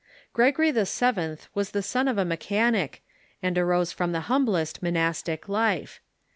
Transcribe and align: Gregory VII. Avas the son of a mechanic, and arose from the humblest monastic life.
Gregory 0.33 0.71
VII. 0.71 0.79
Avas 0.81 1.71
the 1.73 1.83
son 1.83 2.07
of 2.07 2.17
a 2.17 2.25
mechanic, 2.25 3.03
and 3.43 3.55
arose 3.55 3.91
from 3.91 4.13
the 4.13 4.21
humblest 4.31 4.81
monastic 4.81 5.47
life. 5.47 6.01